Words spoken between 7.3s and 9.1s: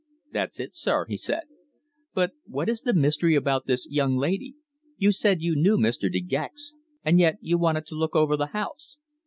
you wanted to look over the house."